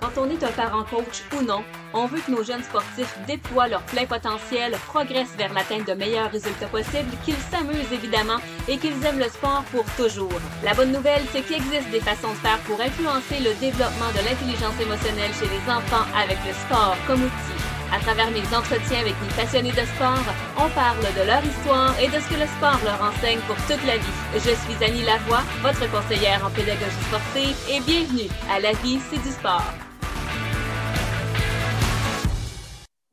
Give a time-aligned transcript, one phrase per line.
[0.00, 3.66] Quand on est un parent coach ou non, on veut que nos jeunes sportifs déploient
[3.66, 8.38] leur plein potentiel, progressent vers l'atteinte de meilleurs résultats possibles, qu'ils s'amusent évidemment
[8.68, 10.40] et qu'ils aiment le sport pour toujours.
[10.62, 14.22] La bonne nouvelle, c'est qu'il existe des façons de faire pour influencer le développement de
[14.22, 17.58] l'intelligence émotionnelle chez les enfants avec le sport comme outil.
[17.90, 20.22] À travers mes entretiens avec mes passionnés de sport,
[20.58, 23.84] on parle de leur histoire et de ce que le sport leur enseigne pour toute
[23.84, 24.18] la vie.
[24.34, 29.22] Je suis Annie Lavoie, votre conseillère en pédagogie sportive et bienvenue à La vie, c'est
[29.24, 29.74] du sport.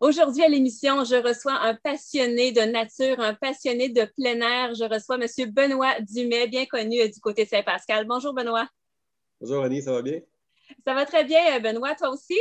[0.02, 4.76] Aujourd'hui à l'émission, je reçois un passionné de nature, un passionné de plein air.
[4.76, 5.52] Je reçois M.
[5.52, 8.06] Benoît Dumais, bien connu du côté de Saint-Pascal.
[8.06, 8.68] Bonjour Benoît.
[9.40, 10.20] Bonjour Annie, ça va bien?
[10.86, 12.38] Ça va très bien, Benoît, toi aussi?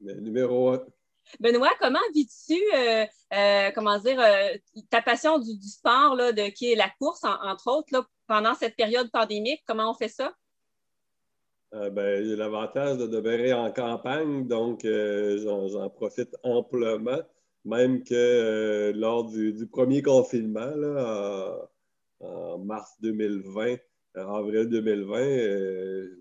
[0.00, 0.82] Le numéro un.
[1.38, 4.56] Benoît, comment vis-tu, euh, euh, comment dire, euh,
[4.88, 8.74] ta passion du, sport, là, de, qui est la course, entre autres, là, pendant cette
[8.74, 9.62] période pandémique?
[9.66, 10.32] Comment on fait ça?
[11.72, 17.20] Euh, ben, j'ai l'avantage de demeurer en campagne, donc euh, j'en profite amplement,
[17.64, 21.68] même que euh, lors du, premier confinement, là,
[22.20, 23.76] en, mars 2020,
[24.16, 25.20] avril 2020,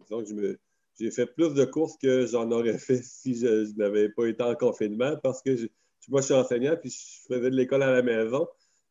[0.04, 0.60] disons que
[1.00, 4.54] j'ai fait plus de courses que j'en aurais fait si je, n'avais pas été en
[4.54, 5.52] confinement parce que
[6.10, 8.48] moi, je suis enseignant, puis je faisais de l'école à la maison.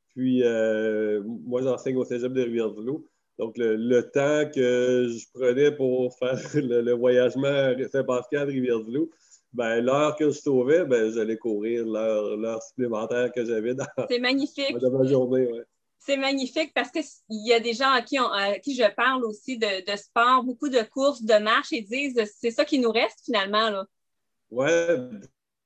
[0.08, 0.42] Puis,
[1.46, 3.06] moi, j'enseigne au cégep de Rivière-du-Loup.
[3.38, 9.10] Donc, le, temps que je prenais pour faire le, voyagement Saint-Pascal, Rivière-du-Loup,
[9.52, 13.86] ben, l'heure que je sauvais, ben, j'allais courir l'heure supplémentaire que j'avais dans,
[14.20, 14.76] magnifique.
[14.80, 15.48] ma journée.
[16.00, 18.16] C'est magnifique parce qu'il y a des gens à qui,
[18.62, 22.64] qui je parle aussi de, sport, beaucoup de courses, de marches, et disent c'est ça
[22.64, 23.84] qui nous reste finalement.
[24.50, 24.66] Oui.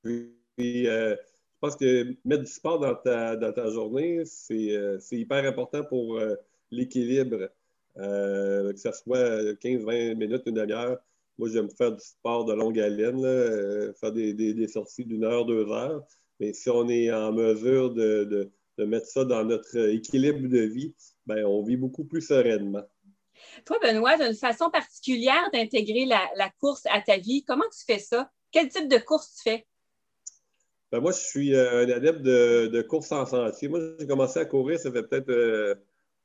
[0.03, 4.99] Puis, euh, je pense que mettre du sport dans ta, dans ta journée, c'est euh,
[5.13, 6.35] hyper important pour euh,
[6.71, 7.49] l'équilibre.
[7.99, 10.99] Euh, que ce soit 15-20 minutes, une demi-heure.
[11.39, 15.69] Moi, j'aime faire du sport de longue haleine, euh, faire des, sorties d'une heure, deux
[15.71, 16.05] heures.
[16.41, 20.95] Mais si on est en mesure de, mettre ça dans notre équilibre de vie,
[21.27, 22.83] ben, on vit beaucoup plus sereinement.
[23.65, 27.45] Toi, Benoît, tu as une façon particulière d'intégrer la, course à ta vie.
[27.45, 28.31] Comment tu fais ça?
[28.51, 29.67] Quel type de course tu fais?
[30.91, 33.69] Ben, moi, je suis euh, un adepte de, course en sentier.
[33.69, 35.79] Moi, j'ai commencé à courir, ça fait peut-être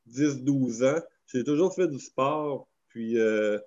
[0.10, 2.68] 10-12 ans j'ai toujours fait du sport.
[2.90, 3.60] Puis, euh,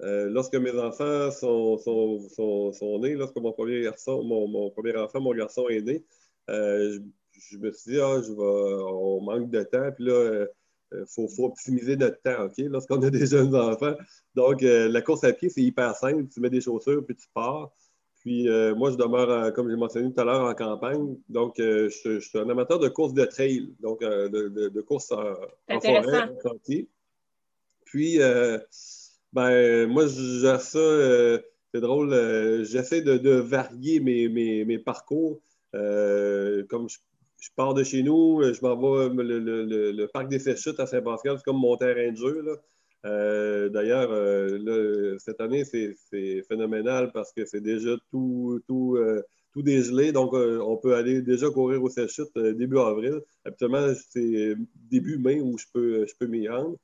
[0.00, 5.32] euh, lorsque mes enfants sont, sont, nés, lorsque mon premier garçon, mon, premier enfant, mon
[5.32, 6.04] garçon est né,
[6.50, 6.98] euh,
[7.32, 9.90] je, me suis dit, ah, je on manque de temps.
[9.94, 10.46] Puis là,
[10.92, 13.94] il faut, optimiser notre temps, OK, lorsqu'on a des jeunes enfants.
[14.34, 16.26] Donc, la course à pied, c'est hyper simple.
[16.28, 17.72] Tu mets des chaussures, puis tu pars.
[18.20, 21.16] Puis moi, je demeure, comme j'ai mentionné tout à l'heure, en campagne.
[21.28, 25.34] Donc, je, suis un amateur de course de trail, donc de, course en,
[25.70, 26.88] en forêt, en sentier.
[27.94, 28.58] Puis, euh,
[29.32, 31.38] ben, moi, je ça, euh,
[31.72, 35.40] c'est drôle, euh, j'essaie de, varier mes, parcours.
[35.72, 36.98] comme je,
[37.54, 41.58] pars de chez nous, je m'en vais le, parc des Chutes à Saint-Pascal, c'est comme
[41.58, 42.58] mon terrain de jeu.
[43.70, 44.10] D'ailleurs,
[45.20, 48.98] cette année, c'est phénoménal parce que c'est déjà tout, tout,
[49.52, 50.10] tout dégelé.
[50.10, 53.20] Donc, on peut aller déjà courir au Chutes début avril.
[53.44, 54.56] Habituellement, c'est
[54.90, 56.76] début mai où je peux, je peux m'y rendre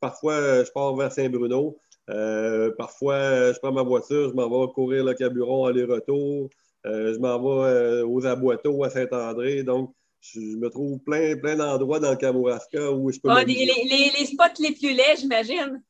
[0.00, 1.78] parfois, euh, je pars vers Saint-Bruno.
[2.10, 6.50] Euh, parfois, euh, je prends ma voiture, je m'en vais courir le Caburon aller-retour.
[6.84, 9.62] je m'en vais aux Aboiteaux à Saint-André.
[9.62, 13.28] Donc, je me trouve plein, plein d'endroits dans le Kamouraska où je peux.
[13.30, 15.82] Ah, les, spots les plus laids, j'imagine.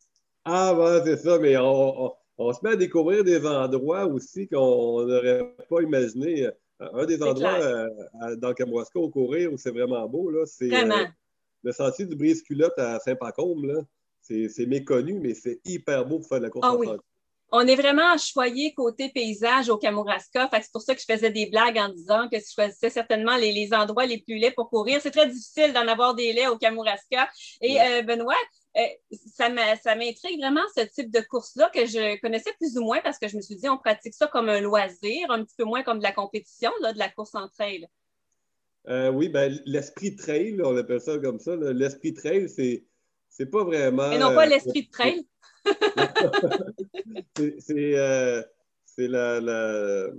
[0.44, 5.54] Ah, ben, c'est ça, mais on, se met à découvrir des endroits aussi qu'on n'aurait
[5.68, 6.48] pas imaginé.
[6.80, 7.58] Un des endroits
[8.36, 10.68] dans le Kamouraska au courir où c'est vraiment beau, c'est
[11.62, 13.84] le sentier du brise-culotte à Saint-Pacôme,
[14.20, 16.88] c'est méconnu, mais c'est hyper beau pour faire de la course ah, oui.
[17.54, 20.48] On est vraiment choyé côté paysage au Kamouraska.
[20.50, 23.74] C'est pour ça que je faisais des blagues en disant que je choisissais certainement les,
[23.74, 25.00] endroits les plus laids pour courir.
[25.02, 27.28] C'est très difficile d'en avoir des laits au Kamouraska.
[27.60, 28.34] Et euh, Benoît,
[28.78, 28.86] euh,
[29.34, 33.28] ça m'intrigue vraiment ce type de course-là que je connaissais plus ou moins parce que
[33.28, 35.98] je me suis dit, on pratique ça comme un loisir, un petit peu moins comme
[35.98, 37.86] de la compétition, là, de la course en trail.
[38.88, 41.54] Euh, oui, ben, l'esprit trail, on appelle ça comme ça.
[41.56, 42.84] L'esprit trail, c'est,
[43.28, 44.10] c'est pas vraiment.
[44.10, 45.26] Et non pas euh, l'esprit de trail.
[47.58, 48.42] c'est, euh,
[48.84, 50.10] c'est la,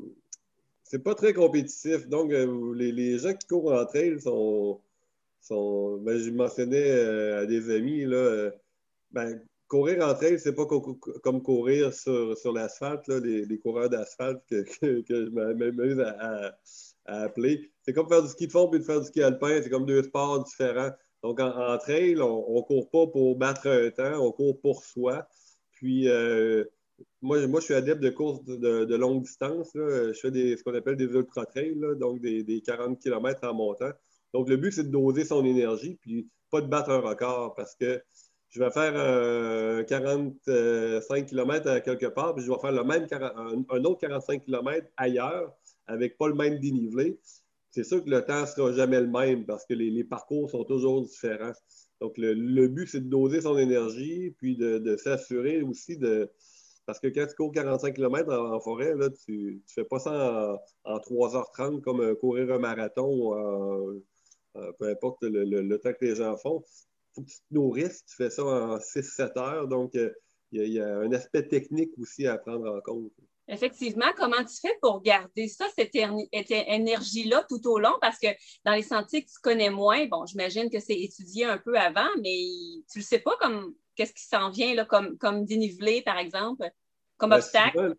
[0.83, 2.07] c'est pas très compétitif.
[2.07, 4.79] Donc, les, les, gens qui courent en trail sont.
[5.41, 8.51] sont ben, je mentionnais à des amis, là,
[9.11, 9.41] ben,
[9.73, 15.01] courir en trail, c'est pas comme courir sur, sur l'asphalte, les, les, coureurs d'asphalte que,
[15.01, 16.55] que, je m'amuse à
[17.05, 17.71] appeler.
[17.81, 19.87] C'est comme faire du ski de fond puis de faire du ski alpin, c'est comme
[19.87, 20.91] deux sports différents.
[21.23, 25.27] Donc, en, trail, on ne court pas pour battre un temps, on court pour soi.
[25.71, 26.65] Puis, euh,
[27.23, 29.71] moi, moi, je suis adepte de courses de, longue distance.
[29.73, 33.91] Je fais des, ce qu'on appelle des ultra-trails, donc des, des, 40 km en montant.
[34.35, 37.73] Donc, le but, c'est de doser son énergie, puis pas de battre un record parce
[37.73, 37.99] que
[38.53, 38.93] je vais faire
[39.87, 43.07] 45 km à quelque part, puis je vais faire le même
[43.69, 45.51] un, autre 45 km ailleurs
[45.87, 47.19] avec pas le même dénivelé.
[47.71, 50.63] C'est sûr que le temps ne sera jamais le même parce que les, parcours sont
[50.65, 51.53] toujours différents.
[51.99, 56.29] Donc, le, but, c'est de doser son énergie, puis de, s'assurer aussi de.
[56.85, 60.59] Parce que quand tu cours 45 km en, forêt, là, tu ne fais pas ça
[60.83, 63.33] en, 3h30 comme courir un marathon,
[64.53, 66.63] peu importe le, temps que les gens font
[67.13, 68.03] faut que tu te nourrisses.
[68.05, 69.67] Tu fais ça en 6-7 heures.
[69.67, 70.11] Donc, euh,
[70.51, 73.11] il y, a un aspect technique aussi à prendre en compte.
[73.47, 77.95] Effectivement, comment tu fais pour garder ça, cette énergie-là tout au long?
[77.99, 78.27] Parce que
[78.63, 82.07] dans les sentiers que tu connais moins, bon, j'imagine que c'est étudié un peu avant,
[82.21, 82.37] mais
[82.91, 86.69] tu ne sais pas comme qu'est-ce qui s'en vient là, comme, comme dénivelé, par exemple,
[87.17, 87.71] comme ben, obstacle?
[87.77, 87.95] Souvent,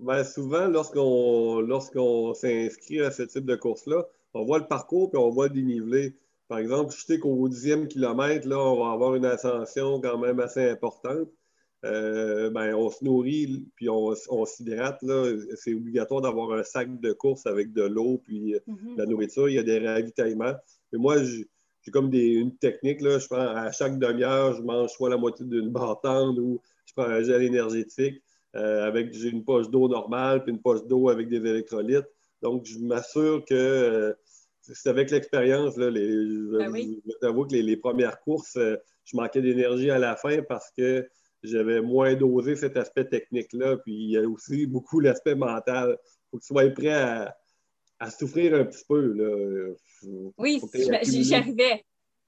[0.00, 4.04] ben, souvent lorsqu'on lorsqu'on s'inscrit à ce type de course-là,
[4.34, 6.14] on voit le parcours puis on voit le dénivelé.
[6.48, 10.40] Par exemple, je sais qu'au dixième kilomètre, là, on va avoir une ascension quand même
[10.40, 11.28] assez importante.
[11.84, 14.14] Euh, ben, on se nourrit puis on,
[14.46, 15.04] s'hydrate.
[15.56, 18.94] C'est obligatoire d'avoir un sac de course avec de l'eau puis euh, mm-hmm.
[18.96, 19.48] de la nourriture.
[19.48, 20.54] Il y a des ravitaillements.
[20.92, 21.46] Mais moi, j'ai
[21.92, 23.00] comme des, une technique.
[23.00, 23.18] Là.
[23.18, 27.04] Je prends à chaque demi-heure, je mange soit la moitié d'une bartende ou je prends
[27.04, 28.22] un gel énergétique.
[28.56, 32.08] Euh, avec j'ai une poche d'eau normale puis une poche d'eau avec des électrolytes.
[32.40, 34.16] Donc, je m'assure que
[34.74, 35.76] c'est avec l'expérience.
[35.76, 40.70] Ben je t'avoue que les, premières courses, euh, je manquais d'énergie à la fin parce
[40.76, 41.08] que
[41.42, 43.78] j'avais moins dosé cet aspect technique-là.
[43.78, 45.96] Puis il y a aussi beaucoup l'aspect mental.
[46.00, 47.34] Il faut que tu sois prêt à,
[48.10, 49.12] souffrir un petit peu.
[49.12, 49.74] Là.
[50.38, 50.60] oui,
[51.02, 51.84] j'y arrivais.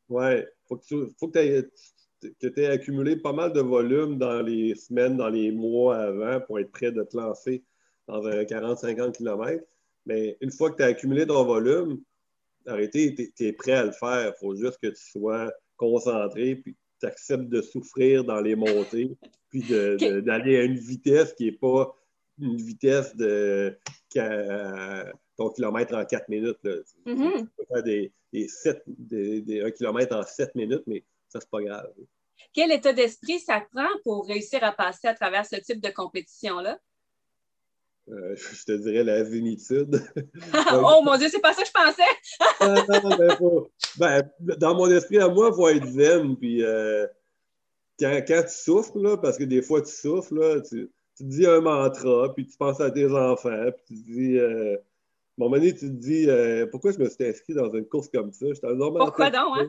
[0.09, 1.65] Oui, il faut que
[2.41, 6.59] tu aies, accumulé pas mal de volume dans les semaines, dans les mois avant pour
[6.59, 7.63] être prêt de te lancer
[8.09, 9.65] dans un 40-50 km.
[10.07, 12.01] Mais une fois que tu as accumulé ton volume,
[12.67, 14.33] arrêter, tu es, prêt à le faire.
[14.35, 19.17] Il faut juste que tu sois concentré, puis tu acceptes de souffrir dans les montées,
[19.49, 21.95] puis d'aller à une vitesse qui n'est pas
[22.39, 23.79] une vitesse de
[25.37, 26.59] ton kilomètre en 4 minutes.
[27.07, 27.41] Mm-hmm.
[27.41, 31.93] Tu peux faire des, des, 1 km en 7 minutes, mais ça, c'est pas grave.
[32.53, 36.79] Quel état d'esprit ça prend pour réussir à passer à travers ce type de compétition-là?
[38.13, 40.03] Euh, je te dirais la zénitude.
[40.73, 42.03] oh mon Dieu, c'est pas ça que je pensais!
[43.99, 46.37] ben, dans mon esprit à moi, il faut être zen.
[46.37, 47.07] Puis euh,
[47.99, 51.29] quand, quand, tu souffres, là, parce que des fois tu souffres, là, tu, tu, te
[51.29, 54.39] dis un mantra, puis tu penses à tes enfants, puis tu te dis.
[54.39, 56.29] Euh, à un moment donné, tu te dis
[56.71, 58.45] pourquoi je me suis inscrit dans une course comme ça?
[58.61, 59.67] Pourquoi donc, hein?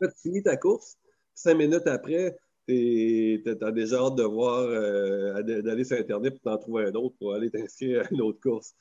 [0.00, 0.96] tu finis ta course,
[1.34, 6.58] cinq minutes après, tu as déjà hâte de voir, euh, d'aller sur Internet pour t'en
[6.58, 8.74] trouver un autre pour aller t'inscrire à une autre course.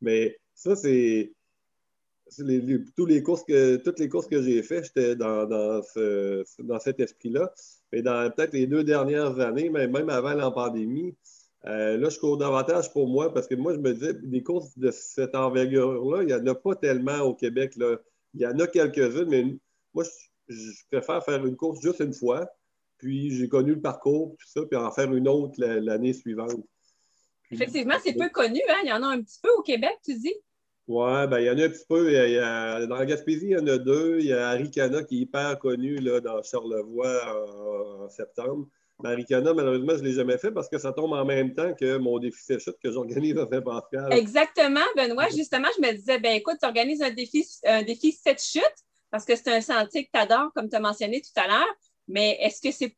[0.00, 1.32] Mais ça, c'est.
[2.38, 7.52] les courses que, toutes les courses que j'ai faites, j'étais dans, dans, cet esprit-là.
[7.92, 11.14] Mais dans peut-être les deux dernières années, même, même avant la pandémie,
[11.66, 14.78] euh, là, je cours davantage pour moi parce que moi, je me disais, des courses
[14.78, 17.74] de cette envergure-là, il n'y en a pas tellement au Québec.
[17.76, 17.96] Là.
[18.34, 19.44] Il y en a quelques-unes, mais
[19.94, 20.04] moi,
[20.48, 22.48] je préfère faire une course juste une fois
[22.98, 26.64] puis j'ai connu le parcours, tout ça, puis en faire une autre l'année suivante.
[27.50, 28.80] Effectivement, c'est peu connu, hein?
[28.82, 30.34] Il y en a un petit peu au Québec, tu dis?
[30.86, 32.12] Oui, ben, il y en a un petit peu.
[32.86, 34.18] dans la Gaspésie, il y en a deux.
[34.20, 38.68] Il y a Aricana qui est hyper connu là, dans Charlevoix en, septembre.
[39.02, 41.72] Mais Aricana, malheureusement, je ne l'ai jamais fait parce que ça tombe en même temps
[41.74, 44.12] que mon défi chute que j'organise à Saint-Pascal.
[44.12, 45.28] Exactement, Benoît.
[45.28, 49.24] Justement, je me disais, ben écoute, tu organises un défi, un défi 7 chutes parce
[49.24, 51.76] que c'est un sentier que tu adores, comme tu as mentionné tout à l'heure.
[52.08, 52.96] Mais est-ce que c'est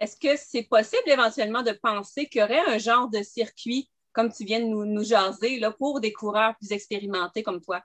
[0.00, 4.32] est-ce que c'est possible éventuellement de penser qu'il y aurait un genre de circuit, comme
[4.32, 7.82] tu viens de nous, nous jaser, là, pour des coureurs plus expérimentés comme toi?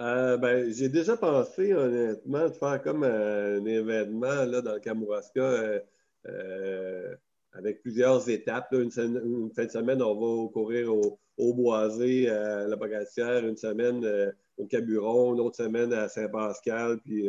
[0.00, 5.80] Euh, ben, j'ai déjà pensé, honnêtement, de faire comme un événement là, dans le Kamouraska
[6.26, 7.14] euh,
[7.52, 8.72] avec plusieurs étapes.
[8.72, 14.32] Une, fin de semaine, on va courir au, Boisé, à la Bagassière, une semaine euh,
[14.58, 17.28] au Caburon, une autre semaine à Saint-Pascal, puis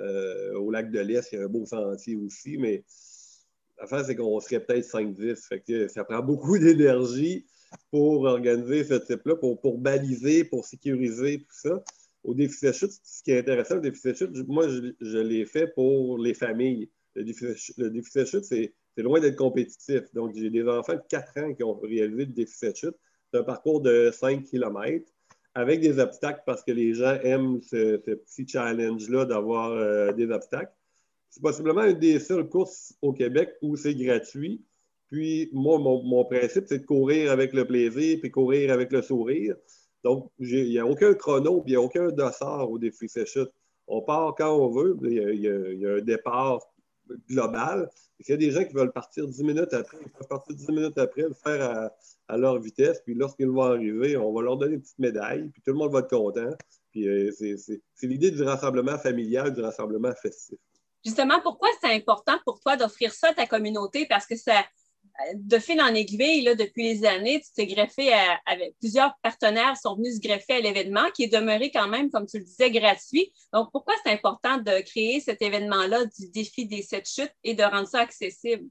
[0.00, 2.84] euh, au lac de l'Est, il y a un beau sentier aussi, mais
[3.78, 5.88] l'affaire, c'est qu'on serait peut-être 5-10.
[5.88, 7.46] ça prend beaucoup d'énergie
[7.90, 11.82] pour organiser ce type-là, pour, baliser, pour sécuriser tout ça.
[12.22, 15.44] Au défi de chute, ce qui est intéressant, le défi de chute, moi, je, l'ai
[15.44, 16.90] fait pour les familles.
[17.14, 20.02] Le défi, de chute, c'est loin d'être compétitif.
[20.14, 22.96] Donc, j'ai des enfants de 4 ans qui ont réalisé le défi de chute.
[23.30, 25.04] C'est un parcours de 5 km
[25.54, 30.72] avec des obstacles parce que les gens aiment ce, petit challenge-là d'avoir euh, des obstacles.
[31.30, 34.62] C'est possiblement une des seules courses au Québec où c'est gratuit.
[35.10, 39.56] Puis moi, mon, principe, c'est de courir avec le plaisir puis courir avec le sourire.
[40.02, 43.50] Donc, il n'y a aucun chrono, puis il n'y a aucun dossard au défi séchute.
[43.86, 44.96] On part quand on veut.
[45.02, 46.60] Il y a, un départ
[47.28, 47.90] global.
[48.20, 49.98] Il y a des gens qui veulent partir 10 minutes après.
[50.00, 51.90] Ils peuvent partir 10 minutes après, le faire
[52.28, 53.00] à, leur vitesse.
[53.04, 55.48] Puis lorsqu'ils vont arriver, on va leur donner une petite médaille.
[55.50, 56.50] Puis tout le monde va être content.
[56.90, 60.58] Puis euh, c'est l'idée du rassemblement familial, du rassemblement festif.
[61.04, 64.06] Justement, pourquoi c'est important pour toi d'offrir ça à ta communauté?
[64.08, 64.64] Parce que ça,
[65.34, 68.10] de fil en aiguille, là, depuis les années, tu t'es greffé
[68.46, 72.26] avec plusieurs partenaires sont venus se greffer à l'événement qui est demeuré quand même, comme
[72.26, 73.32] tu le disais, gratuit.
[73.52, 77.62] Donc, pourquoi c'est important de créer cet événement-là du défi des sept chutes et de
[77.62, 78.68] rendre ça accessible?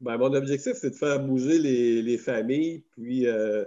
[0.00, 3.64] Ben, mon objectif, c'est de faire bouger les, familles, puis euh,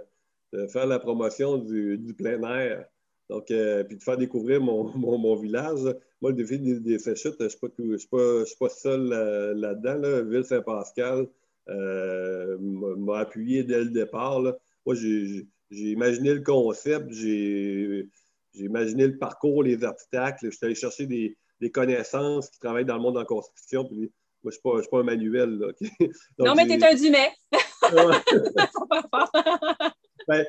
[0.52, 2.84] de faire la promotion du, plein air.
[3.28, 5.80] Donc, euh, puis de faire découvrir mon, village.
[6.20, 10.24] Moi, le défi des, sept chutes, je ne suis, pas seul euh, là-dedans.
[10.28, 11.26] Ville Saint-Pascal, euh,
[11.70, 14.40] m'a appuyé dès le départ.
[14.40, 18.08] Moi, j'ai imaginé le concept, j'ai
[18.54, 20.46] imaginé le parcours, les obstacles.
[20.46, 21.36] Je suis allé chercher des,
[21.70, 23.84] connaissances qui travaillent dans le monde en construction.
[23.84, 24.10] Puis,
[24.42, 25.74] moi, je ne suis, pas un manuel.
[26.38, 27.30] non, mais tu es un Dumais.
[30.26, 30.46] ben,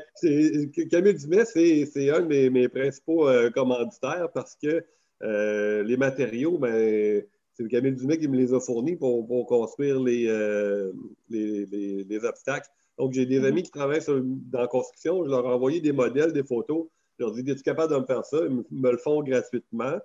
[0.90, 4.86] Camille Dumais, c'est un de mes, principaux euh, commanditaires parce que
[5.24, 7.22] euh, les matériaux, ben,
[7.62, 10.92] c'est Camille Dumais qui me les a fournis pour, construire euh,
[11.30, 11.66] les,
[12.04, 12.68] les, obstacles.
[12.98, 13.46] Donc, j'ai des mhm.
[13.46, 15.24] amis qui travaillent dans la construction.
[15.24, 16.88] Je leur ai envoyé des modèles, des photos.
[17.18, 18.40] Je leur ai dit Es-tu capable de me faire ça?
[18.44, 20.00] Ils me, le font gratuitement.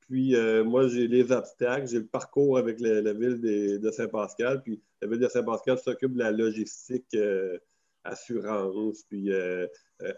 [0.00, 4.62] Puis, euh, moi, j'ai les obstacles, j'ai le parcours avec la, ville de, Saint-Pascal.
[4.62, 7.58] Puis, la ville de Saint-Pascal s'occupe de la logistique, euh,
[8.04, 9.30] assurance, puis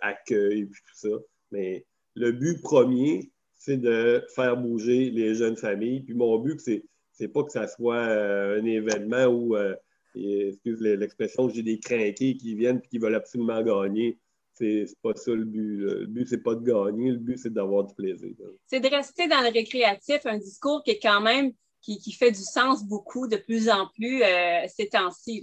[0.00, 1.16] accueil, puis tout ça.
[1.50, 6.00] Mais le but premier, c'est de faire bouger les jeunes familles.
[6.00, 9.76] Puis mon but, c'est, c'est pas que ça soit euh, un événement où, euh,
[10.14, 14.19] excuse l'expression, j'ai des crinqués qui viennent et qui veulent absolument gagner.
[14.55, 15.76] C'est, c'est pas ça le but.
[15.76, 18.31] Le but, c'est pas de gagner, le but, c'est d'avoir du plaisir.
[18.67, 21.52] C'est de rester dans le récréatif, un discours qui est quand même,
[21.83, 25.43] qui, fait du sens beaucoup de plus en plus euh, ces temps-ci.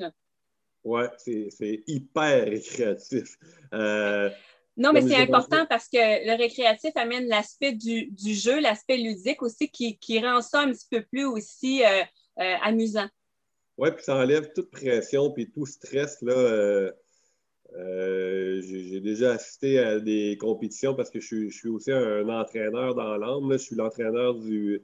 [0.84, 3.38] Oui, c'est, c'est hyper récréatif.
[4.78, 9.70] Non, mais c'est important parce que le récréatif amène l'aspect du, jeu, l'aspect ludique aussi,
[9.70, 12.04] qui, rend ça un petit peu plus aussi euh,
[12.40, 13.08] euh, amusant.
[13.80, 16.22] Oui, puis ça enlève toute pression puis tout stress.
[16.22, 16.92] Là,
[17.76, 23.18] euh, j'ai déjà assisté à des compétitions parce que je suis, aussi un, entraîneur dans
[23.18, 23.52] l'âme.
[23.54, 24.84] Je suis l'entraîneur du,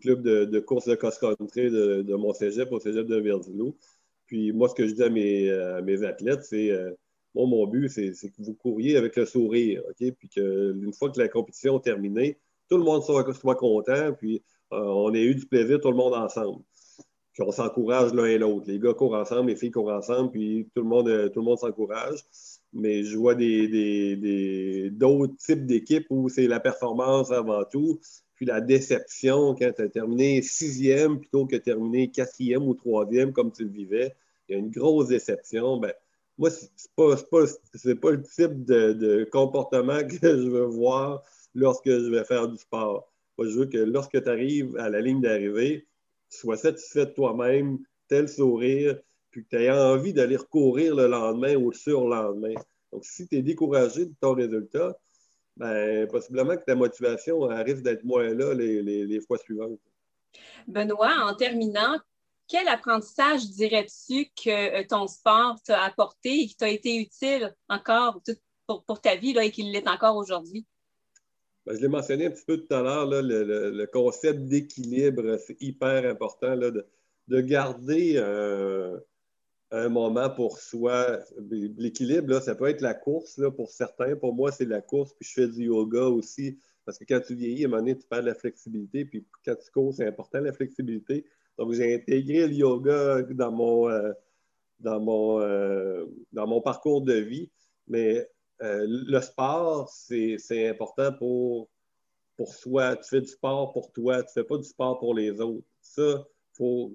[0.00, 3.76] club de, course de cross-country de, mon cégep, au cégep de Verdilou.
[4.26, 6.72] Puis moi, ce que je dis à mes, à mes athlètes, c'est
[7.34, 10.12] moi, mon but, c'est que vous couriez avec le sourire, OK?
[10.18, 14.78] Puis qu'une fois que la compétition est terminée, tout le monde soit, content, puis euh,
[14.78, 16.62] on ait eu du plaisir, tout le monde ensemble.
[17.32, 18.66] Puis on s'encourage l'un et l'autre.
[18.68, 22.20] Les gars courent ensemble, les filles courent ensemble, puis tout le monde, euh, monde s'encourage.
[22.74, 28.00] Mais je vois d'autres des, types d'équipes où c'est la performance avant tout,
[28.34, 33.52] puis la déception quand tu as terminé sixième plutôt que terminé quatrième ou troisième comme
[33.52, 34.14] tu le vivais.
[34.48, 35.78] Il y a une grosse déception.
[35.78, 35.92] Ben,
[36.42, 41.22] moi, ce n'est pas, le type de, comportement que je veux voir
[41.54, 43.08] lorsque je vais faire du sport.
[43.38, 45.86] Moi, je veux que lorsque tu arrives à la ligne d'arrivée,
[46.30, 48.98] tu sois satisfait de toi-même, tel sourire,
[49.30, 52.54] puis que tu aies envie d'aller recourir le lendemain ou le surlendemain.
[52.92, 54.98] Donc, si tu es découragé de ton résultat,
[55.56, 59.78] ben, possiblement que ta motivation risque d'être moins là les, les fois suivantes.
[60.66, 61.98] Benoît, en terminant,
[62.52, 68.20] quel apprentissage dirais-tu que euh, ton sport t'a apporté et qui t'a été utile encore
[68.66, 70.66] pour, ta vie là, et qu'il l'est encore aujourd'hui?
[71.64, 76.04] Ben, je l'ai mentionné un petit peu tout à l'heure, le, concept d'équilibre, c'est hyper
[76.04, 78.18] important de, garder
[79.70, 81.20] un, moment pour soi.
[81.48, 84.14] L'équilibre, ça peut être la course pour certains.
[84.14, 86.58] Pour moi, c'est la course, puis je fais du yoga aussi.
[86.84, 89.06] Parce que quand tu vieillis, à un moment donné, tu perds la flexibilité.
[89.06, 91.24] Puis quand tu cours, c'est important la flexibilité.
[91.58, 94.12] Donc, j'ai intégré le yoga dans mon, euh,
[94.80, 97.50] dans mon, euh, dans mon parcours de vie.
[97.88, 98.26] Mais
[98.62, 101.68] euh, le sport, c'est important pour,
[102.36, 102.96] pour soi.
[102.96, 105.66] Tu fais du sport pour toi, tu ne fais pas du sport pour les autres.
[105.80, 106.24] Ça,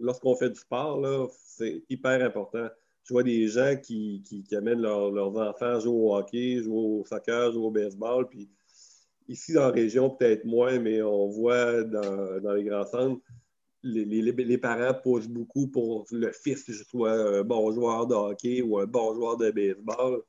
[0.01, 2.67] lorsqu'on fait du sport, c'est hyper important.
[3.03, 7.53] Je vois des gens qui, qui, amènent leurs enfants jouer au hockey, jouer au soccer,
[7.53, 8.27] jouer au baseball.
[8.27, 8.49] Puis
[9.27, 13.21] ici, dans la région, peut-être moins, mais on voit dans, dans les grands centres,
[13.83, 18.79] les, parents posent beaucoup pour le fils je soit un bon joueur de hockey ou
[18.79, 20.21] un bon joueur de baseball.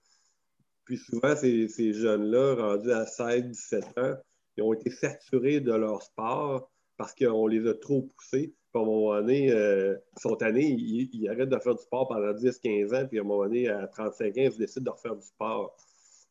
[0.85, 4.17] Puis souvent, ces, jeunes-là, rendus à 16-17 ans,
[4.57, 8.55] ils ont été saturés de leur sport parce qu'on les a trop poussés.
[8.75, 12.95] à un moment donné, ils sont tannés, ils, arrêtent de faire du sport pendant 10-15
[12.97, 15.77] ans, puis à un moment donné, à 35 ans, ils décident de refaire du sport.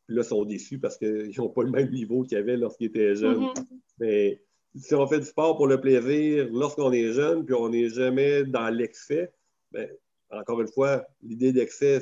[0.08, 2.88] Puis là, ils sont déçus parce qu'ils n'ont pas le même niveau qu'ils avaient lorsqu'ils
[2.88, 3.44] étaient jeunes.
[3.44, 3.68] Mm-hmm.
[4.00, 4.42] Mais
[4.80, 8.44] si on fait du sport pour le plaisir lorsqu'on est jeune, puis on n'est jamais
[8.44, 9.32] dans l'excès,
[9.72, 9.88] bien,
[10.32, 12.02] encore une fois, l'idée d'excès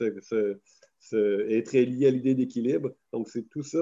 [0.00, 2.90] est très liée à l'idée d'équilibre.
[3.12, 3.78] Donc, c'est tout ça,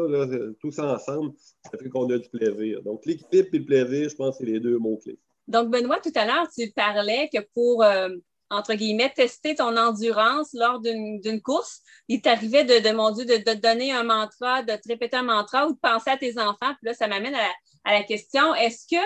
[0.61, 1.33] tout ça ensemble,
[1.71, 2.83] ça fait qu'on a du plaisir.
[2.83, 5.19] Donc, l'équilibre et le plaisir, je pense c'est les deux mots-clés.
[5.47, 8.11] Donc, Benoît, tout à l'heure, tu parlais que pour, euh,
[8.51, 13.37] entre guillemets, tester ton endurance lors d'une course, il t'arrivait de, de, mon Dieu, de,
[13.37, 16.75] te donner un mantra, de te répéter un mantra ou de penser à tes enfants.
[16.81, 19.03] Puis là, ça m'amène à, la question, est-ce que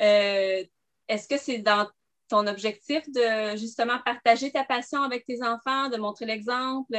[0.00, 0.64] euh,
[1.08, 1.88] est-ce que c'est dans
[2.28, 6.96] ton objectif de justement partager ta passion avec tes enfants, de montrer l'exemple?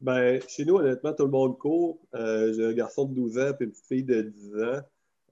[0.00, 2.00] Ben, chez nous, honnêtement, tout le monde court.
[2.14, 4.80] Euh, j'ai un garçon de 12 ans et une petite fille de 10 ans.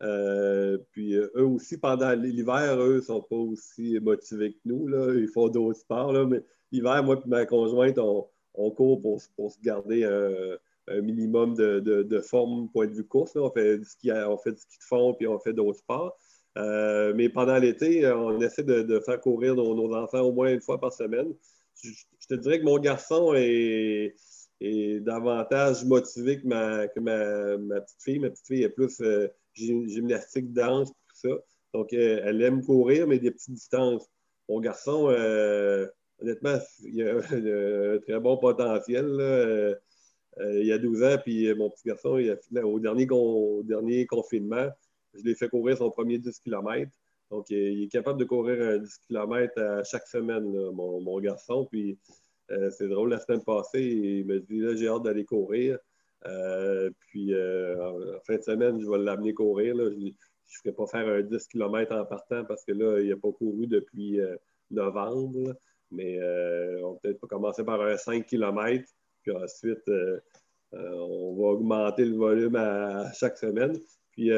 [0.03, 4.89] Euh, puis euh, eux aussi, pendant l'hiver, eux ne sont pas aussi motivés que nous.
[4.89, 5.15] Là.
[5.15, 6.13] Ils font d'autres sports.
[6.13, 6.43] Là, mais
[6.73, 12.69] l'hiver, moi et ma conjointe, on, court pour, se garder un, minimum de, de, forme
[12.71, 13.37] point de vue course.
[13.37, 16.19] On, fait du ski, on fait de puis on fait d'autres sports.
[16.59, 20.81] Euh, mais pendant l'été, on essaie de, faire courir nos, enfants au moins une fois
[20.81, 21.33] par semaine.
[21.83, 21.91] Je,
[22.29, 24.15] te dirais que mon garçon est,
[25.01, 26.87] davantage motivé que, ma,
[27.59, 28.19] ma, petite fille.
[28.19, 29.01] Ma petite fille est plus
[29.55, 31.39] gymnastique, danse, tout ça.
[31.75, 34.09] Donc, euh, elle aime courir, mais des petites distances.
[34.49, 35.87] Mon garçon, euh,
[36.21, 37.17] honnêtement, il a
[37.95, 39.07] un très bon potentiel.
[39.21, 39.75] Euh,
[40.39, 42.19] il y a 12 ans, puis mon petit garçon,
[42.63, 43.07] au, dernier,
[43.65, 44.69] dernier confinement,
[45.15, 46.91] je l'ai fait courir son premier 10 km.
[47.31, 51.67] Donc, il est capable de courir un 10 km à chaque semaine, mon, garçon.
[51.71, 51.99] Puis,
[52.49, 55.79] c'est drôle, la semaine passée, il me dit, là, j'ai hâte d'aller courir.
[56.27, 59.77] Euh, puis, euh, en fin de semaine, je vais l'amener courir.
[59.77, 60.13] Je ne
[60.63, 63.67] ferai pas faire un 10 km en partant parce que là, il n'a pas couru
[63.67, 64.37] depuis euh,
[64.71, 65.55] novembre.
[65.91, 66.19] Mais
[66.83, 68.85] on peut-être commencer par un 5 km.
[69.23, 69.91] Puis ensuite,
[70.73, 73.79] on va augmenter le volume à, chaque semaine.
[74.13, 74.31] Puis,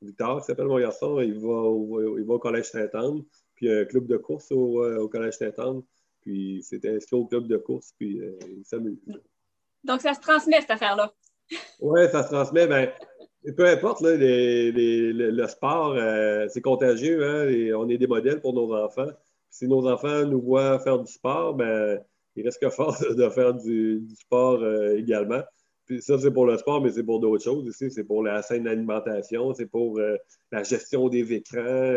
[0.00, 3.22] Victor, qui s'appelle mon garçon, il va, au, il Collège Saint-Anne.
[3.54, 5.82] Puis, un club de course au, Collège Saint-Anne.
[6.22, 7.92] Puis, c'est inscrit au club de course.
[7.96, 8.98] Puis, il s'amuse.
[9.84, 11.12] Donc, ça se transmet, cette affaire-là.
[11.80, 12.66] Oui, ça se transmet.
[12.66, 12.90] Ben,
[13.56, 17.24] peu importe, le sport, euh, c'est contagieux.
[17.24, 19.10] Hein, on est des modèles pour nos enfants.
[19.50, 22.00] Si nos enfants nous voient faire du sport, ben,
[22.36, 25.42] ils risquent fort de faire du, sport euh, également.
[25.86, 27.90] Puis ça, c'est pour le sport, mais c'est pour d'autres choses aussi.
[27.90, 30.16] C'est pour la scène d'alimentation, c'est pour euh,
[30.52, 31.94] la gestion des écrans.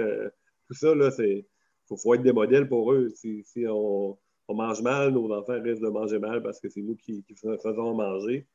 [0.68, 1.46] tout ça, là, c'est.
[1.92, 3.10] Il faut, être des modèles pour eux.
[3.14, 6.96] Si on, on mange mal, nos enfants risquent de manger mal parce que c'est nous
[6.96, 8.46] qui, faisons manger.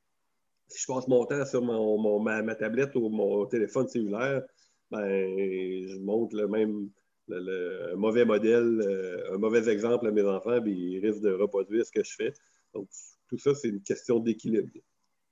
[0.69, 4.43] Si je passe mon temps sur mon, ma, tablette ou mon téléphone cellulaire,
[4.91, 6.91] ben, je montre le même
[7.29, 11.87] le, mauvais modèle, euh, un mauvais exemple à mes enfants, puis ils risquent de reproduire
[11.87, 12.33] ce que je fais.
[12.75, 12.89] Donc,
[13.29, 14.69] tout ça, c'est une question d'équilibre.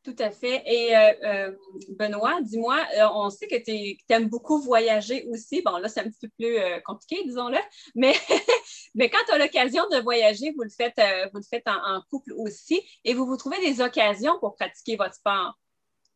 [0.08, 0.62] Tout à fait.
[0.64, 1.52] Et euh, euh,
[1.90, 5.60] Benoît, dis-moi, euh, on sait que tu aimes beaucoup voyager aussi.
[5.60, 7.58] Bon, là, c'est un petit peu plus compliqué, disons-le,
[7.94, 8.14] mais,
[9.10, 10.98] quand tu as l'occasion de voyager, vous le faites,
[11.30, 15.14] vous le faites en, couple aussi et vous vous trouvez des occasions pour pratiquer votre
[15.14, 15.58] sport?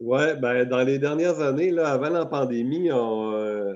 [0.00, 2.90] Oui, ben, dans les dernières années, là, avant la pandémie,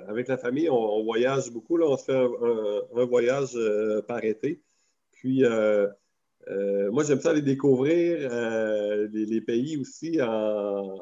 [0.08, 1.76] avec la famille, on, voyage beaucoup.
[1.76, 3.58] Là, on se fait un, un voyage
[4.08, 4.62] par été.
[5.12, 5.44] Puis,
[6.48, 10.96] euh, moi, j'aime ça aller découvrir euh, les, pays aussi en,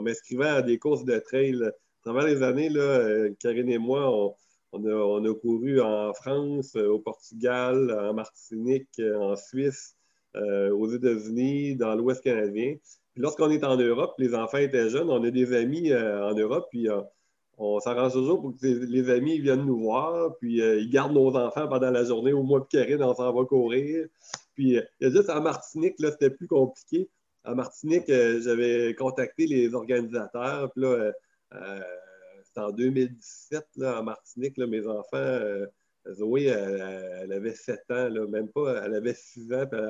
[0.00, 1.62] m'inscrivant à des courses de trail.
[1.62, 1.70] À
[2.02, 4.34] travers les années, euh, Karine et moi,
[4.72, 9.96] on, a, couru en France, au Portugal, en Martinique, en Suisse,
[10.34, 12.74] aux États-Unis, dans l'Ouest canadien.
[13.12, 16.66] Puis lorsqu'on est en Europe, les enfants étaient jeunes, on a des amis en Europe,
[16.72, 16.88] puis
[17.56, 21.68] on s'arrange toujours pour que les amis viennent nous voir, puis ils gardent nos enfants
[21.68, 22.32] pendant la journée.
[22.32, 24.08] Au mois de Karine, on s'en va courir.
[24.54, 27.08] Puis, euh, il y a juste en Martinique, là, c'était plus compliqué.
[27.44, 30.72] En Martinique, euh, j'avais contacté les organisateurs.
[30.72, 31.12] Puis là,
[31.54, 31.80] euh,
[32.44, 35.40] c'était en 2017, là, en Martinique, là, mes enfants,
[36.10, 39.80] Zoé, elle, avait 7 ans, là, même pas, elle avait 6 ans, puis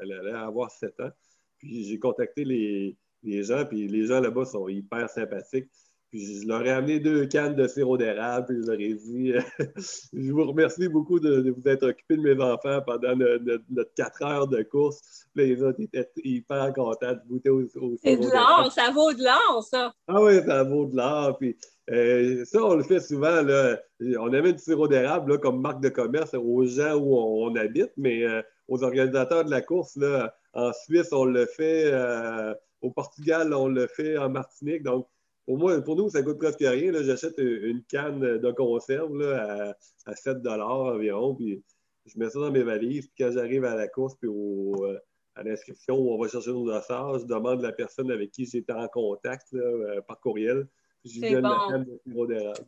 [0.00, 1.10] elle, allait avoir 7 ans.
[1.58, 5.70] Puis j'ai contacté les, les gens, puis les gens là-bas sont hyper sympathiques
[6.12, 9.32] je leur ai amené deux cannes de sirop d'érable, puis je leur ai dit
[10.12, 14.48] Je vous remercie beaucoup de, vous être occupé de mes enfants pendant notre, quatre heures
[14.48, 15.00] de course.
[15.34, 19.22] les autres étaient hyper contents de goûter au, au C'est de l'or, ça vaut de
[19.22, 19.92] l'or, ça.
[20.08, 21.36] Ah oui, ça vaut de l'or.
[21.38, 21.56] Puis
[21.90, 23.42] euh, ça, on le fait souvent.
[23.42, 23.78] Là.
[24.18, 28.24] On amène du sirop d'érable comme marque de commerce aux gens où on, habite, mais
[28.24, 31.90] euh, aux organisateurs de la course, là, en Suisse, on le fait.
[31.92, 34.82] Euh, au Portugal, on le fait en Martinique.
[34.82, 35.08] Donc,
[35.46, 36.92] pour moi, pour nous, ça coûte presque rien.
[37.02, 39.74] J'achète une canne de conserve à,
[40.14, 41.62] 7 environ, puis
[42.04, 43.06] je mets ça dans mes valises.
[43.06, 44.98] Puis quand j'arrive à la course, puis euh,
[45.36, 48.72] à l'inscription où on va chercher nos dossards, je demande la personne avec qui j'étais
[48.72, 50.66] en contact euh, par courriel.
[51.02, 52.66] Puis je lui donne la canne de sirop d'érable.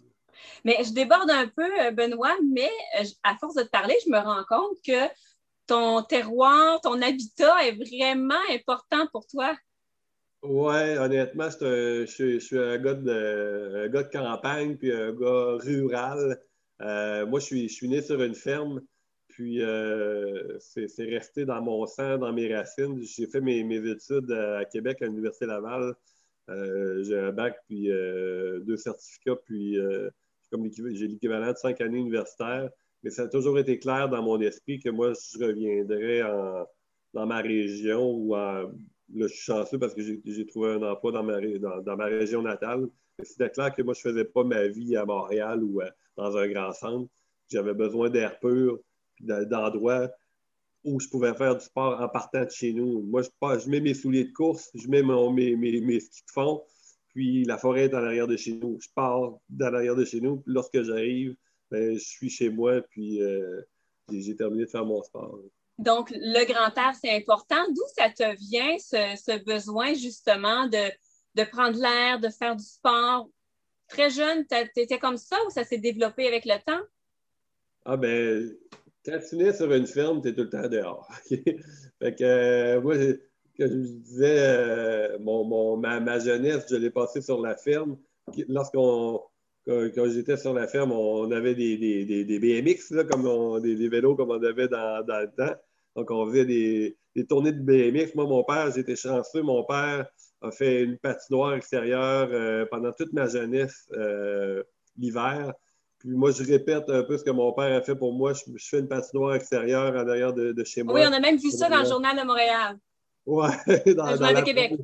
[0.65, 2.71] Mais je déborde un peu, Benoît, mais
[3.25, 5.13] à force de te parler, je me rends compte que
[5.67, 9.57] ton terroir, ton habitat est vraiment important pour toi.
[10.43, 12.07] Oui, honnêtement, je,
[12.39, 16.41] suis un gars, de, gars de campagne puis un gars rural.
[16.81, 18.81] Euh, moi, je suis, je suis né sur une ferme,
[19.29, 23.03] puis euh, c'est resté dans mon sang, dans mes racines.
[23.03, 25.95] J'ai fait mes, études à Québec, à l'Université Laval.
[26.51, 29.77] Euh, j'ai un bac, puis deux certificats, puis
[30.53, 32.71] j'ai l'équivalent de cinq années universitaires.
[33.03, 36.23] Mais ça a toujours été clair dans mon esprit que moi, je reviendrais
[37.13, 38.71] dans ma région ou en
[39.15, 42.89] là, je suis chanceux parce que j'ai trouvé un emploi dans ma, dans, région natale.
[43.23, 46.37] C'était clair que moi, je ne faisais pas ma vie à Montréal ou euh, dans
[46.37, 47.11] un grand centre.
[47.51, 48.79] J'avais besoin d'air pur,
[49.21, 50.11] d'endroits
[50.85, 53.03] où je pouvais faire du sport en partant de chez nous.
[53.03, 56.63] Moi, je, mets mes souliers de course, je mets mes, skis de fond,
[57.09, 58.79] puis la forêt est à l'arrière de chez nous.
[58.81, 61.35] Je pars dans l'arrière de chez nous, puis lorsque j'arrive,
[61.71, 63.63] ben, je suis chez moi, puis euh,
[64.11, 65.41] j'ai terminé de faire mon sport.
[65.79, 67.65] Donc, le grand air, c'est important.
[67.71, 73.29] D'où ça te vient, ce, besoin justement de, prendre l'air, de faire du sport?
[73.87, 76.85] Très jeune, tu étais comme ça ou ça s'est développé avec le temps?
[77.85, 78.55] Ah ben,
[79.07, 81.09] quand tu nais sur une ferme, tu es tout le temps dehors.
[81.29, 82.97] fait que euh, moi,
[83.57, 87.97] comme je disais, euh, mon, ma, jeunesse, je l'ai passée sur la ferme.
[88.49, 89.23] Lorsqu'on
[89.65, 94.69] quand, j'étais sur la ferme, on avait des, BMX, comme des, vélos comme on avait
[94.69, 95.55] dans le temps.
[95.99, 96.97] Donc, on faisait des,
[97.29, 98.15] tournées de BMX.
[98.15, 99.43] Moi, mon père, j'étais chanceux.
[99.43, 100.07] Mon père
[100.43, 104.63] a fait une patinoire extérieure euh, pendant toute ma jeunesse euh,
[104.97, 105.53] l'hiver.
[105.99, 108.33] Puis moi, je répète un peu ce que mon père a fait pour moi.
[108.33, 110.95] Je, fais une patinoire extérieure en arrière de, chez moi.
[110.95, 112.79] Oui, on a même vu ça dans le Journal de Montréal.
[113.27, 113.49] Oui,
[113.97, 114.75] dans le Journal de Québec.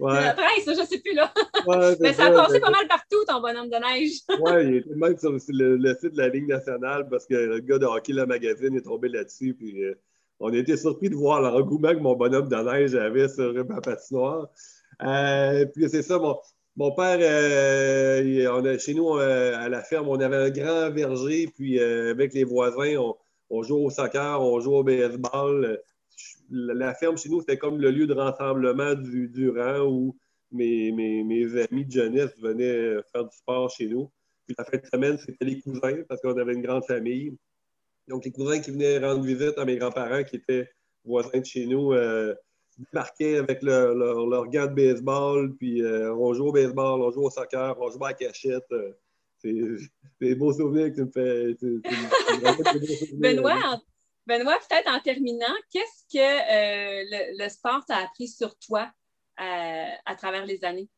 [0.00, 0.24] Ouais.
[0.24, 1.32] La presse, je ne sais plus là.
[2.00, 4.18] Mais ça a passé pas mal partout, ton bonhomme de neige.
[4.40, 7.78] oui, il était même sur le, site de la Ligue nationale parce que le gars
[7.78, 9.54] de hockey, le magazine, est tombé là-dessus.
[9.54, 9.94] Puis euh,
[10.40, 13.52] on a été surpris de voir le l'engouement que mon bonhomme de neige avait sur
[13.66, 14.48] ma patinoire.
[15.02, 20.08] Euh, puis c'est ça, mon, père, euh, on a, chez nous, euh, à la ferme,
[20.08, 23.14] on avait un grand verger, puis avec les voisins,
[23.50, 25.80] on, joue au soccer, on joue au baseball.
[26.50, 30.16] La, ferme chez nous, c'était comme le lieu de rassemblement du, du rang où
[30.50, 34.10] mes, mes, amis de jeunesse venaient faire du sport chez nous.
[34.46, 37.36] Puis la fin de semaine, c'était les cousins, parce qu'on avait une grande famille.
[38.08, 40.68] Donc, les cousins qui venaient rendre visite à mes grands-parents qui étaient
[41.04, 42.34] voisins de chez nous euh,
[42.92, 47.24] marquaient avec leur, leur, gants de baseball, puis euh, on joue au baseball, on joue
[47.24, 48.64] au soccer, on joue à la cachette.
[48.72, 48.92] Euh,
[49.40, 49.54] c'est
[50.20, 51.54] des beaux souvenirs que tu me fais.
[53.12, 53.80] Benoît,
[54.26, 58.90] Benoît peut-être en terminant, qu'est-ce que le, sport t'a appris sur toi
[59.36, 60.88] à travers les années?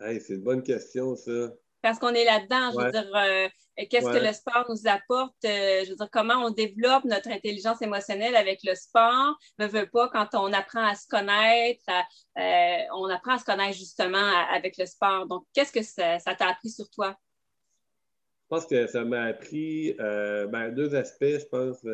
[0.00, 1.52] c'est une bonne question, ça
[1.84, 2.72] parce qu'on est là-dedans.
[2.72, 3.48] Je veux dire, euh,
[3.90, 5.36] qu'est-ce que le sport nous apporte?
[5.44, 9.36] Euh, je veux dire, comment on développe notre intelligence émotionnelle avec le sport?
[9.58, 11.84] Ne veut pas quand on apprend à se connaître,
[12.38, 15.26] euh, on apprend à se connaître justement avec le sport.
[15.26, 17.14] Donc, qu'est-ce que ça, t'a appris sur toi?
[18.44, 21.84] Je pense que ça m'a appris ben, deux aspects, je pense.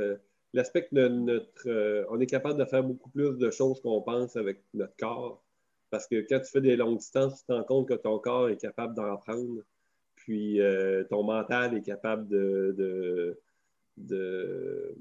[0.52, 4.62] L'aspect que notre, on est capable de faire beaucoup plus de choses qu'on pense avec
[4.72, 5.42] notre corps.
[5.90, 8.48] Parce que quand tu fais des longues distances, tu te rends compte que ton corps
[8.48, 9.64] est capable d'en prendre
[10.30, 13.36] puis euh, ton mental est capable de,
[13.96, 14.96] de,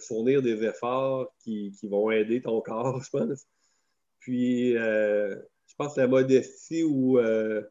[0.00, 3.46] fournir des efforts qui, vont aider ton corps, je pense.
[4.18, 5.36] Puis, euh,
[5.68, 7.62] je pense que la modestie ou euh,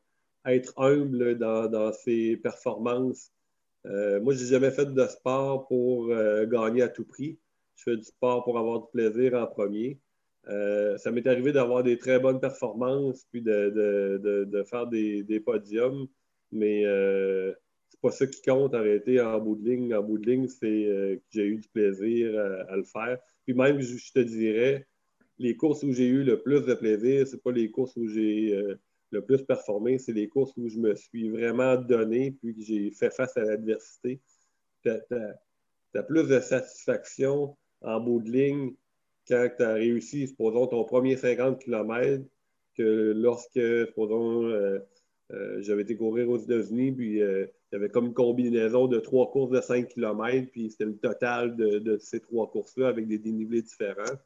[0.45, 3.33] être humble dans, ses performances.
[3.83, 7.37] moi, je n'ai jamais fait de sport pour gagner à tout prix.
[7.75, 9.99] Je fais du sport pour avoir du plaisir en premier.
[10.47, 16.07] ça m'est arrivé d'avoir des très bonnes performances, puis de, faire des, des podiums
[16.53, 17.53] mais euh,
[17.89, 19.93] c'est pas ça qui compte arrêter en bout de ligne.
[19.93, 22.39] En bout de ligne, c'est euh, que j'ai eu du plaisir
[22.69, 23.19] à, le faire.
[23.45, 24.87] Puis même, je, te dirais,
[25.39, 28.55] les courses où j'ai eu le plus de plaisir, c'est pas les courses où j'ai
[28.55, 28.79] euh,
[29.11, 32.91] le plus performé, c'est les courses où je me suis vraiment donné puis que j'ai
[32.91, 34.19] fait face à l'adversité.
[34.81, 38.73] Tu as, plus de satisfaction en bout de ligne
[39.27, 42.23] quand tu as réussi, supposons, ton premier 50 km
[42.75, 44.79] que lorsque, supposons, euh,
[45.59, 49.31] j'avais été courir aux États-Unis, puis euh, il y avait comme une combinaison de trois
[49.31, 53.61] courses de 5 km, puis c'était le total de, ces trois courses-là avec des dénivelés
[53.61, 54.17] différents.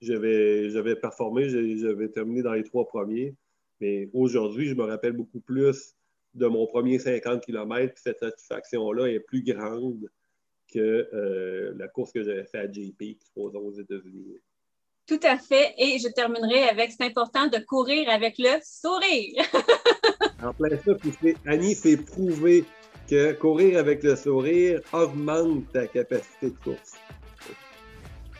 [0.00, 3.34] J'avais performé, j'avais terminé dans les trois premiers.
[3.80, 5.94] Mais aujourd'hui, je me rappelle beaucoup plus
[6.34, 7.94] de mon premier 50 km.
[7.96, 10.08] Cette satisfaction-là est plus grande
[10.72, 14.36] que euh, la course que j'avais faite à JP, aux États-Unis.
[15.06, 15.74] Tout à fait.
[15.78, 19.44] Et je terminerai avec c'est important de courir avec le sourire.
[20.44, 22.64] en plein ça, puis Annie s'est prouvé
[23.08, 26.94] que courir avec le sourire augmente ta capacité de course.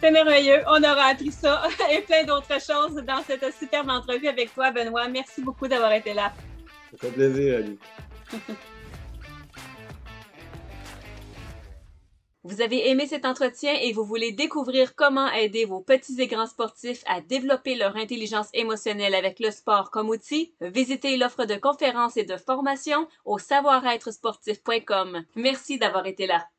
[0.00, 0.62] C'est merveilleux.
[0.66, 1.62] On aura appris ça
[1.92, 5.08] et plein d'autres choses dans cette superbe entrevue avec toi, Benoît.
[5.08, 6.32] Merci beaucoup d'avoir été là.
[6.90, 7.78] Ça fait plaisir, Annie.
[12.46, 16.46] Vous avez aimé cet entretien et vous voulez découvrir comment aider vos petits et grands
[16.46, 20.52] sportifs à développer leur intelligence émotionnelle avec le sport comme outil?
[20.60, 25.24] Visitez l'offre de conférences et de formations au savoir-être sportif.com.
[25.36, 26.46] Merci d'avoir été là.